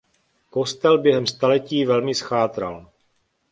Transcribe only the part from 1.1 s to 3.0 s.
staletí velmi zchátral.